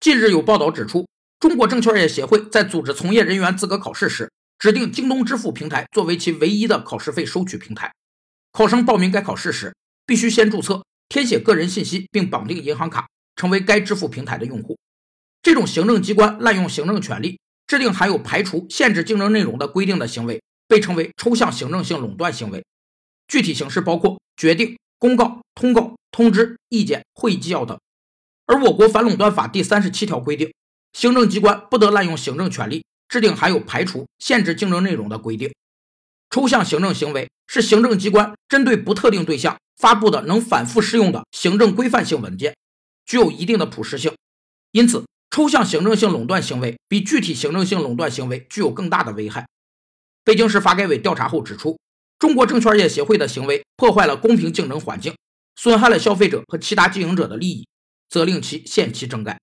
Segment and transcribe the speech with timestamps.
[0.00, 1.06] 近日有报道指出，
[1.38, 7.92] 中国证券业协会在组织从业人员资格考试时，指定京东支付平台作为其唯一的考试费收取平台。
[8.50, 9.74] 考生报名该考试时，
[10.06, 14.78] 必须先注册、填写个人信息，并绑定银行卡，成为该支付平台的用户。
[15.42, 22.64] 这种行政机关滥用行政权力，制定含有排除、限制竞争内容的规定的行为，被称为抽象行政性垄断行为。
[23.28, 27.78] 具体形式包括决定、公告、通告、通知、意见、会议纪要等。
[28.50, 30.52] 而我国反垄断法第三十七条规定，
[30.92, 35.54] 行政机关不得滥用行政权力，制定含有排除、限制竞争内容的规定。
[36.30, 42.56] 抽象行政行为是行政机关针对不特定对象发布的能反复适用的行政规范性文件，
[43.06, 44.12] 具有一定的普适性。
[44.72, 49.46] 因此，抽象行政性垄断行为比具体行政性垄断行为具有更大的危害。
[50.24, 51.78] 北京市发改委调查后指出，
[52.18, 55.14] 中国证券业协会的行为破坏了公平竞争环境，
[55.54, 57.68] 损害了消费者和其他经营者的利益，
[58.10, 59.40] 责令其限期整改。